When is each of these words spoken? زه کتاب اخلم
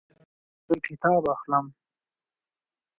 زه 0.67 0.73
کتاب 0.87 1.23
اخلم 1.35 1.65